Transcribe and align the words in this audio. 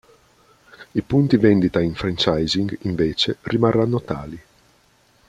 I 0.95 1.01
punti 1.03 1.37
vendita 1.37 1.79
in 1.79 1.93
franchising, 1.93 2.75
invece, 2.85 3.37
rimarranno 3.41 4.01
tali. 4.01 4.41